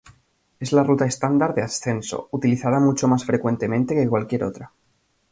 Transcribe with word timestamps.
Es 0.59 0.71
la 0.73 0.83
ruta 0.83 1.05
estándar 1.05 1.53
de 1.53 1.61
ascenso, 1.61 2.27
utilizada 2.31 2.79
mucho 2.79 3.07
más 3.07 3.23
frecuentemente 3.23 3.93
que 3.93 4.09
cualquier 4.09 4.45
otra. 4.45 4.71